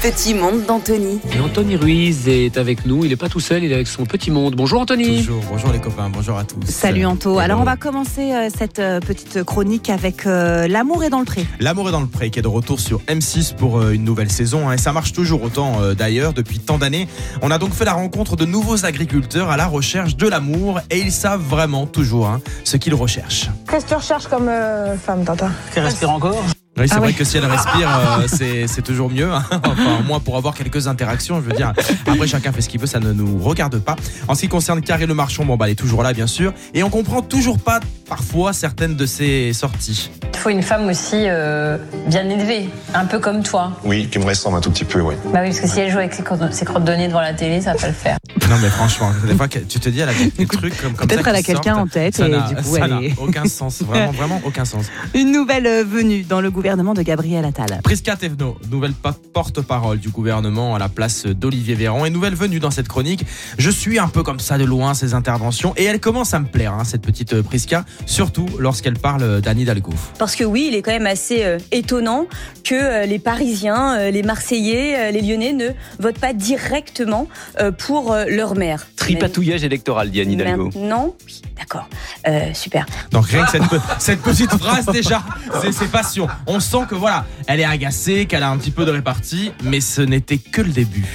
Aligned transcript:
Petit 0.00 0.32
monde 0.32 0.64
d'Anthony. 0.66 1.20
Et 1.34 1.40
Anthony 1.40 1.76
Ruiz 1.76 2.26
est 2.26 2.56
avec 2.56 2.86
nous. 2.86 3.04
Il 3.04 3.10
n'est 3.10 3.16
pas 3.16 3.28
tout 3.28 3.40
seul, 3.40 3.62
il 3.64 3.70
est 3.70 3.74
avec 3.74 3.86
son 3.86 4.04
petit 4.04 4.30
monde. 4.30 4.54
Bonjour 4.56 4.80
Anthony. 4.80 5.18
Bonjour, 5.18 5.42
bonjour 5.50 5.72
les 5.72 5.78
copains, 5.78 6.08
bonjour 6.08 6.38
à 6.38 6.44
tous. 6.44 6.64
Salut 6.64 7.04
Anto. 7.04 7.32
Hello. 7.32 7.38
Alors 7.40 7.60
on 7.60 7.64
va 7.64 7.76
commencer 7.76 8.32
euh, 8.32 8.48
cette 8.56 8.78
euh, 8.78 9.00
petite 9.00 9.42
chronique 9.42 9.90
avec 9.90 10.26
euh, 10.26 10.68
L'amour 10.68 11.04
est 11.04 11.10
dans 11.10 11.18
le 11.18 11.26
pré. 11.26 11.46
L'amour 11.60 11.88
est 11.90 11.92
dans 11.92 12.00
le 12.00 12.06
pré 12.06 12.30
qui 12.30 12.38
est 12.38 12.42
de 12.42 12.48
retour 12.48 12.80
sur 12.80 13.00
M6 13.08 13.54
pour 13.54 13.78
euh, 13.78 13.92
une 13.92 14.04
nouvelle 14.04 14.30
saison 14.32 14.68
hein, 14.68 14.72
et 14.72 14.78
ça 14.78 14.92
marche 14.92 15.12
toujours 15.12 15.42
autant 15.42 15.82
euh, 15.82 15.94
d'ailleurs 15.94 16.32
depuis 16.32 16.60
tant 16.60 16.78
d'années. 16.78 17.06
On 17.42 17.50
a 17.50 17.58
donc 17.58 17.74
fait 17.74 17.84
la 17.84 17.92
rencontre 17.92 18.36
de 18.36 18.46
nouveaux 18.46 18.86
agriculteurs 18.86 19.50
à 19.50 19.58
la 19.58 19.66
recherche 19.66 20.16
de 20.16 20.26
l'amour 20.26 20.80
et 20.90 20.98
ils 20.98 21.12
savent 21.12 21.42
vraiment 21.42 21.86
toujours 21.86 22.26
hein, 22.28 22.40
ce 22.64 22.78
qu'ils 22.78 22.94
recherchent. 22.94 23.50
Qu'est-ce 23.68 23.84
que 23.84 23.90
tu 23.90 23.96
recherches 23.96 24.28
comme 24.28 24.48
euh, 24.48 24.96
femme, 24.96 25.24
Tata? 25.24 25.50
Tu 25.74 25.80
respires 25.80 26.10
encore? 26.10 26.42
Oui, 26.78 26.88
c'est 26.88 26.94
Ah 26.94 26.98
vrai 26.98 27.08
ouais. 27.08 27.12
que 27.14 27.24
si 27.24 27.36
elle 27.36 27.44
respire, 27.46 27.88
euh, 27.90 28.26
c'est 28.28 28.66
c'est 28.68 28.82
toujours 28.82 29.10
mieux. 29.10 29.30
hein. 29.30 29.42
Enfin, 29.64 29.98
au 30.00 30.02
moins 30.04 30.20
pour 30.20 30.36
avoir 30.36 30.54
quelques 30.54 30.86
interactions, 30.86 31.36
je 31.42 31.46
veux 31.50 31.56
dire. 31.56 31.72
Après, 32.06 32.26
chacun 32.26 32.52
fait 32.52 32.60
ce 32.62 32.68
qu'il 32.68 32.80
veut, 32.80 32.86
ça 32.86 33.00
ne 33.00 33.12
nous 33.12 33.38
regarde 33.38 33.78
pas. 33.80 33.96
En 34.28 34.34
ce 34.34 34.42
qui 34.42 34.48
concerne 34.48 34.80
Carré 34.80 35.06
Le 35.06 35.14
Marchand, 35.14 35.44
bon, 35.44 35.56
bah, 35.56 35.66
elle 35.66 35.72
est 35.72 35.74
toujours 35.74 36.02
là, 36.02 36.12
bien 36.12 36.26
sûr. 36.28 36.52
Et 36.72 36.82
on 36.82 36.88
comprend 36.90 37.22
toujours 37.22 37.58
pas, 37.58 37.80
parfois, 38.14 38.52
certaines 38.52 38.96
de 38.96 39.06
ses 39.06 39.52
sorties. 39.52 40.10
Il 40.34 40.38
faut 40.40 40.50
une 40.50 40.62
femme 40.62 40.88
aussi 40.88 41.14
euh, 41.28 41.78
bien 42.08 42.28
élevée, 42.28 42.68
un 42.94 43.04
peu 43.06 43.18
comme 43.20 43.42
toi. 43.42 43.72
Oui, 43.84 44.08
qui 44.10 44.18
me 44.18 44.24
ressemble 44.24 44.56
un 44.56 44.60
tout 44.60 44.70
petit 44.70 44.84
peu, 44.84 45.00
oui. 45.00 45.14
Bah 45.32 45.40
oui, 45.42 45.48
parce 45.50 45.60
que 45.60 45.68
si 45.68 45.78
elle 45.80 45.90
joue 45.92 45.98
avec 45.98 46.12
ses, 46.14 46.22
cro- 46.22 46.50
ses 46.50 46.64
crottes 46.64 46.84
de 46.84 46.92
nez 46.92 47.06
devant 47.08 47.20
la 47.20 47.34
télé, 47.34 47.60
ça 47.60 47.72
va 47.74 47.78
pas 47.78 47.86
le 47.86 47.92
faire. 47.92 48.16
Non, 48.48 48.56
mais 48.60 48.68
franchement, 48.70 49.10
des 49.26 49.34
fois, 49.34 49.46
que- 49.48 49.58
tu 49.60 49.78
te 49.78 49.88
dis, 49.88 50.00
elle 50.00 50.08
a 50.08 50.14
des, 50.14 50.30
des 50.30 50.46
trucs 50.46 50.76
comme, 50.80 50.94
comme 50.94 51.08
ça. 51.08 51.14
peut-être 51.14 51.28
elle 51.28 51.36
a 51.36 51.42
quelqu'un 51.42 51.76
en 51.76 51.86
tête 51.86 52.16
Ça 52.16 52.26
et 52.26 52.30
du 52.30 52.54
coup, 52.56 52.74
ça 52.76 52.84
elle 52.84 52.90
n'a 52.90 53.02
est- 53.02 53.14
aucun 53.18 53.44
sens. 53.44 53.82
Vraiment, 53.90 54.10
vraiment 54.12 54.40
aucun 54.44 54.64
sens. 54.64 54.86
Une 55.14 55.30
nouvelle 55.30 55.66
euh, 55.66 55.84
venue 55.84 56.22
dans 56.22 56.40
le 56.40 56.50
gouvernement 56.50 56.94
de 56.94 57.02
Gabriel 57.02 57.44
Attal. 57.44 57.80
Prisca 57.84 58.16
Thévenot, 58.16 58.56
nouvelle 58.70 58.92
pa- 58.92 59.14
porte-parole 59.32 59.98
du 59.98 60.08
gouvernement 60.08 60.74
à 60.74 60.78
la 60.78 60.88
place 60.88 61.26
d'Olivier 61.26 61.74
Véran 61.74 62.04
et 62.06 62.10
nouvelle 62.10 62.34
venue 62.34 62.58
dans 62.60 62.70
cette 62.70 62.88
chronique. 62.88 63.24
Je 63.58 63.70
suis 63.70 63.98
un 63.98 64.08
peu 64.08 64.22
comme 64.22 64.40
ça 64.40 64.58
de 64.58 64.64
loin 64.64 64.94
ses 64.94 65.14
interventions 65.14 65.74
et 65.76 65.84
elle 65.84 66.00
commence 66.00 66.34
à 66.34 66.40
me 66.40 66.46
plaire, 66.46 66.72
hein, 66.74 66.84
cette 66.84 67.02
petite 67.02 67.34
euh, 67.34 67.42
Prisca, 67.42 67.84
surtout 68.06 68.46
lorsqu'elle 68.58 68.98
parle 68.98 69.40
d'Anne 69.40 69.58
Hidalgo. 69.60 69.92
Parce 70.18 70.36
que 70.36 70.44
oui, 70.44 70.66
il 70.70 70.74
est 70.76 70.82
quand 70.82 70.90
même 70.92 71.06
assez 71.06 71.44
euh, 71.44 71.58
étonnant 71.72 72.26
que 72.64 72.74
euh, 72.74 73.06
les 73.06 73.18
Parisiens, 73.18 73.98
euh, 73.98 74.10
les 74.10 74.22
Marseillais, 74.22 74.94
euh, 74.98 75.10
les 75.10 75.22
Lyonnais 75.22 75.52
ne 75.52 75.68
votent 75.98 76.18
pas 76.18 76.32
directement 76.32 77.28
euh, 77.60 77.70
pour 77.72 78.12
euh, 78.12 78.24
leur 78.28 78.54
maire. 78.56 78.86
Tripatouillage 78.96 79.64
électoral, 79.64 80.10
dit 80.10 80.20
Anne 80.20 80.32
Hidalgo. 80.32 80.64
Maintenant, 80.66 81.14
oui, 81.26 81.42
d'accord, 81.58 81.88
Euh, 82.28 82.52
super. 82.54 82.86
Donc 83.10 83.26
rien 83.26 83.44
que 83.44 83.50
cette, 83.50 83.68
pe- 83.68 83.80
cette 83.98 84.20
petite 84.22 84.50
phrase 84.56 84.86
déjà, 84.86 85.22
c'est 85.62 85.72
ses 85.72 85.86
passions. 85.86 86.28
On 86.46 86.60
sent 86.60 86.84
que 86.88 86.94
voilà, 86.94 87.24
elle 87.46 87.60
est 87.60 87.64
agacée, 87.64 88.26
qu'elle 88.26 88.42
a 88.42 88.50
un 88.50 88.56
petit 88.58 88.70
peu 88.70 88.84
de 88.84 88.90
répartie, 88.90 89.52
mais 89.64 89.80
ce 89.80 90.02
n'était 90.02 90.38
que 90.38 90.60
le 90.62 90.70
début. 90.72 91.06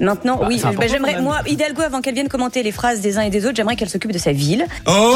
Maintenant, 0.00 0.38
Bah, 0.38 0.46
oui, 0.48 0.62
bah, 0.62 0.86
j'aimerais, 0.88 1.20
moi, 1.20 1.40
Hidalgo, 1.46 1.82
avant 1.82 2.00
qu'elle 2.00 2.14
vienne 2.14 2.28
commenter 2.28 2.62
les 2.62 2.72
phrases 2.72 3.02
des 3.02 3.18
uns 3.18 3.22
et 3.22 3.28
des 3.30 3.44
autres, 3.44 3.56
j'aimerais 3.56 3.76
qu'elle 3.76 3.90
s'occupe 3.90 4.12
de 4.12 4.18
sa 4.18 4.32
ville. 4.32 4.64
Oh, 4.86 5.14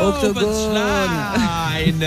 Octogone. 0.00 0.44
punchline. 0.44 2.04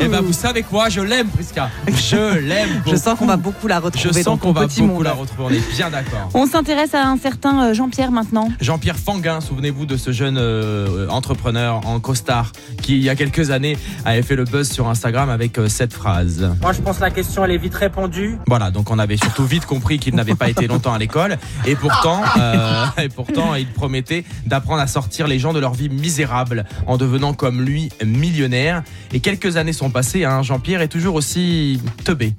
Eh 0.00 0.08
ben 0.08 0.20
vous 0.20 0.32
savez 0.32 0.62
quoi, 0.62 0.88
je 0.88 1.00
l'aime 1.00 1.28
Prisca. 1.28 1.70
Je 1.86 2.38
l'aime. 2.38 2.82
Je 2.86 2.96
sens 2.96 3.18
qu'on 3.18 3.26
va 3.26 3.36
beaucoup 3.36 3.66
la 3.66 3.76
Je 3.78 3.84
retrouver 3.86 4.22
dans 4.22 4.32
sens 4.32 4.40
qu'on 4.40 4.52
va 4.52 4.66
petit 4.66 4.80
beaucoup 4.80 4.94
monde. 4.94 5.04
la 5.04 5.12
retrouver, 5.12 5.44
on 5.44 5.50
est 5.50 5.74
bien 5.76 5.90
d'accord. 5.90 6.28
On 6.34 6.46
s'intéresse 6.46 6.94
à 6.94 7.06
un 7.06 7.16
certain 7.16 7.64
euh, 7.64 7.74
Jean-Pierre 7.74 8.10
maintenant. 8.10 8.48
Jean-Pierre 8.60 8.96
Fanguin, 8.96 9.40
souvenez-vous 9.40 9.86
de 9.86 9.96
ce 9.96 10.12
jeune 10.12 10.36
euh, 10.38 11.08
entrepreneur 11.08 11.80
en 11.86 12.00
costard 12.00 12.52
qui, 12.82 12.96
il 12.96 13.02
y 13.02 13.08
a 13.08 13.16
quelques 13.16 13.50
années, 13.50 13.76
avait 14.04 14.22
fait 14.22 14.36
le 14.36 14.44
buzz 14.44 14.70
sur 14.70 14.88
Instagram 14.88 15.30
avec 15.30 15.58
euh, 15.58 15.68
cette 15.68 15.92
phrase. 15.92 16.50
Moi, 16.60 16.72
je 16.72 16.80
pense 16.80 16.96
que 16.96 17.02
la 17.02 17.10
question, 17.10 17.44
elle 17.44 17.52
est 17.52 17.58
vite 17.58 17.74
répondue. 17.74 18.38
Voilà, 18.46 18.70
donc 18.70 18.90
on 18.90 18.98
avait 18.98 19.16
surtout 19.16 19.44
vite 19.44 19.66
compris 19.66 19.98
qu'il 19.98 20.14
n'avait 20.14 20.34
pas 20.34 20.48
été 20.48 20.66
longtemps 20.66 20.92
à 20.92 20.98
l'école 20.98 21.38
et 21.66 21.76
pourtant, 21.76 22.22
euh, 22.38 22.84
et 23.02 23.08
pourtant, 23.08 23.54
il 23.54 23.66
promettait 23.66 24.24
d'apprendre 24.46 24.82
à 24.82 24.86
sortir 24.86 25.26
les 25.26 25.38
gens 25.38 25.52
de 25.52 25.58
leur 25.60 25.74
vie 25.74 25.88
misérable 25.88 26.64
en 26.86 26.96
devenant 26.96 27.13
comme 27.36 27.62
lui 27.62 27.90
millionnaire. 28.04 28.82
Et 29.12 29.20
quelques 29.20 29.56
années 29.56 29.72
sont 29.72 29.90
passées, 29.90 30.24
hein, 30.24 30.42
Jean-Pierre 30.42 30.80
est 30.82 30.88
toujours 30.88 31.14
aussi 31.14 31.80
teubé. 32.04 32.34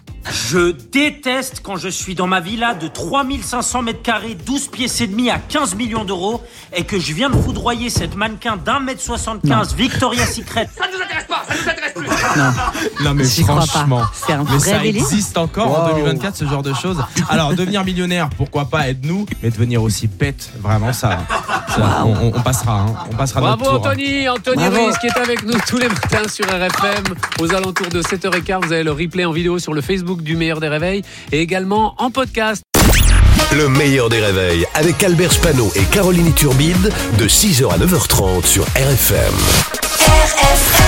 Je 0.50 0.72
déteste 0.92 1.62
quand 1.64 1.78
je 1.78 1.88
suis 1.88 2.16
dans 2.16 2.26
ma 2.28 2.40
villa 2.40 2.74
de 2.74 2.88
3500 2.88 3.84
mètres 3.84 4.02
carrés, 4.02 4.36
12 4.46 4.68
pièces 4.70 5.00
et 5.02 5.08
demi 5.08 5.30
à 5.30 5.38
15 5.38 5.76
millions 5.76 6.04
d'euros 6.04 6.42
et 6.76 6.84
que 6.84 7.00
je 7.00 7.14
viens 7.14 7.30
de 7.30 7.36
foudroyer 7.36 7.90
cette 7.92 8.16
mannequin 8.16 8.58
d'un 8.58 8.80
mètre 8.80 9.02
75 9.02 9.76
Victoria's 9.76 10.34
Secret. 10.34 10.68
Non 13.04 13.14
mais 13.14 13.24
J'y 13.24 13.44
crois 13.44 13.58
pas. 13.58 13.66
franchement, 13.68 14.02
C'est 14.14 14.34
un 14.34 14.40
mais 14.44 14.58
vrai 14.58 14.60
ça 14.72 14.80
délire. 14.80 15.04
existe 15.04 15.38
encore 15.38 15.80
en 15.80 15.90
2024 15.94 16.36
ce 16.36 16.46
genre 16.46 16.64
de 16.64 16.74
choses. 16.74 17.04
Alors 17.30 17.54
devenir 17.54 17.84
millionnaire, 17.86 18.30
pourquoi 18.36 18.66
pas, 18.66 18.90
aide-nous, 18.90 19.26
mais 19.44 19.50
devenir 19.52 19.82
aussi 19.84 20.08
pète, 20.08 20.52
vraiment 20.60 20.92
ça, 20.94 21.20
on, 21.80 22.32
passera, 22.42 22.82
hein. 22.82 22.94
on 23.12 23.16
passera 23.16 23.42
Bravo 23.42 23.66
notre 23.66 23.76
tour. 23.78 23.88
hein. 23.88 23.90
Anthony, 23.92 24.30
Anthony 24.30 24.56
Bravo. 24.70 24.86
Ruiz 24.86 24.98
qui 25.00 25.08
est 25.08 25.18
avec 25.18 25.44
nous 25.44 25.58
tous 25.68 25.78
les 25.78 25.88
matins 25.88 26.28
sur 26.28 26.46
RFM 26.46 27.04
aux 27.40 27.54
alentours 27.54 27.88
de 27.90 28.02
7h15. 28.02 28.66
Vous 28.66 28.74
avez 28.74 28.84
le 28.84 28.92
replay 28.92 29.26
en 29.26 29.32
vidéo 29.32 29.60
sur 29.60 29.74
le 29.74 29.82
Facebook 29.82 30.22
du 30.22 30.36
meilleur 30.36 30.60
des 30.60 30.68
réveils 30.70 31.04
et 31.32 31.42
également 31.42 31.96
en 31.98 32.12
podcast. 32.12 32.62
Le 33.52 33.70
meilleur 33.70 34.10
des 34.10 34.20
réveils 34.20 34.66
avec 34.74 35.04
Albert 35.04 35.32
Spano 35.32 35.72
et 35.76 35.84
Caroline 35.86 36.34
Turbide 36.34 36.92
de 37.18 37.28
6h 37.28 37.72
à 37.72 37.78
9h30 37.78 38.46
sur 38.46 38.64
RFM. 38.64 39.34
RFM 40.08 40.85